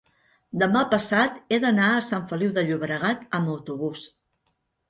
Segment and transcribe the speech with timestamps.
[0.63, 4.09] demà passat he d'anar a Sant Feliu de Llobregat amb autobús.